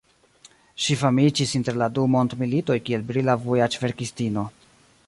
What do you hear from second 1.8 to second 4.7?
la du mondmilitoj kiel brila vojaĝverkistino.